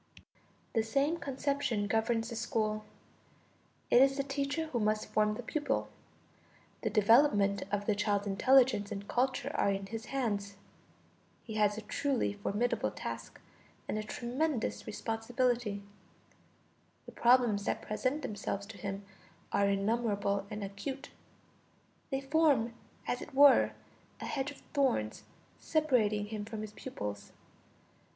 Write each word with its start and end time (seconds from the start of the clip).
The 0.73 0.81
same 0.81 1.17
conception 1.17 1.85
governs 1.85 2.29
the 2.29 2.35
school: 2.35 2.85
it 3.91 4.01
is 4.01 4.17
the 4.17 4.23
teacher 4.23 4.65
who 4.65 4.79
must 4.79 5.05
form 5.05 5.35
the 5.35 5.43
pupil; 5.43 5.89
the 6.81 6.89
development 6.89 7.61
of 7.71 7.85
the 7.85 7.93
child's 7.93 8.25
intelligence 8.25 8.91
and 8.91 9.07
culture 9.07 9.51
are 9.53 9.69
in 9.69 9.85
his 9.85 10.05
hands. 10.05 10.55
He 11.43 11.53
has 11.53 11.77
a 11.77 11.83
truly 11.83 12.33
formidable 12.33 12.89
task 12.89 13.39
and 13.87 13.99
a 13.99 14.03
tremendous 14.03 14.87
responsibility. 14.87 15.83
The 17.05 17.11
problems 17.11 17.65
that 17.65 17.83
present 17.83 18.23
themselves 18.23 18.65
to 18.65 18.77
him 18.79 19.05
are 19.51 19.69
innumerable 19.69 20.47
and 20.49 20.63
acute; 20.63 21.11
they 22.09 22.21
form 22.21 22.73
as 23.05 23.21
it 23.21 23.35
were 23.35 23.73
a 24.19 24.25
hedge 24.25 24.49
of 24.49 24.63
thorns 24.73 25.25
separating 25.59 26.25
him 26.25 26.43
from 26.43 26.61
his 26.61 26.71
pupils. 26.73 27.33